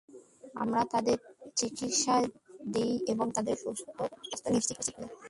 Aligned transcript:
আমরা 0.55 0.81
তাদের 0.93 1.17
চিকিৎসা 1.57 2.15
দেই 2.73 2.91
ও 3.13 3.23
তাদের 3.35 3.55
সুস্বাস্থ্য 3.63 4.49
নিশ্চিত 4.51 4.77
করি। 4.87 5.07